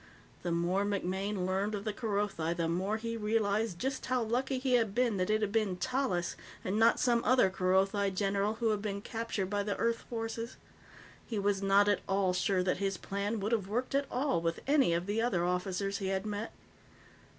[0.41, 4.73] The more MacMaine learned of the Kerothi, the more he realized just how lucky he
[4.73, 6.35] had been that it had been Tallis,
[6.65, 10.57] and not some other Kerothi general, who had been captured by the Earth forces.
[11.27, 14.59] He was not at all sure that his plan would have worked at all with
[14.65, 16.51] any of the other officers he had met.